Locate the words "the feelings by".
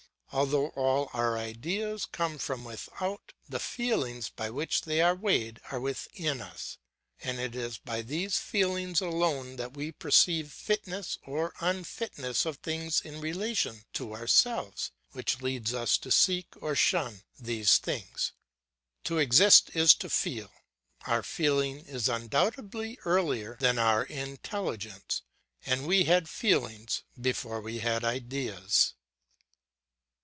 3.49-4.49